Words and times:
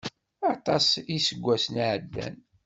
Aṭas 0.53 0.87
n 0.99 1.03
iseggasen 1.15 1.75
i 1.83 1.85
ɛeddan. 1.93 2.35